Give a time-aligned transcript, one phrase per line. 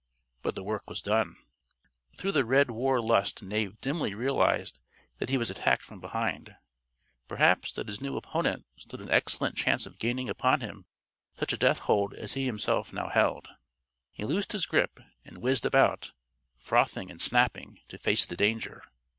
[0.41, 1.35] But the work was done.
[2.17, 4.79] Through the red war lust Knave dimly realized
[5.19, 6.55] that he was attacked from behind
[7.27, 10.85] perhaps that his new opponent stood an excellent chance of gaining upon him
[11.37, 13.47] such a death hold as he himself now held.
[14.11, 16.13] He loosed his grip and whizzed about,
[16.57, 18.81] frothing and snapping, to face the danger.